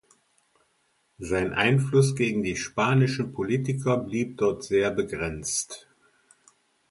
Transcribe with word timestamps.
Sein 1.19 1.53
Einfluss 1.53 2.15
gegen 2.15 2.41
die 2.41 2.55
spanischen 2.55 3.33
Politiker 3.33 3.97
blieb 3.97 4.37
dort 4.37 4.63
sehr 4.63 4.89
begrenzt. 4.89 5.87